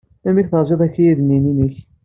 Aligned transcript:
Amek 0.29 0.47
tezriḍ 0.49 0.81
akayad-nni 0.87 1.37
inek? 1.51 1.75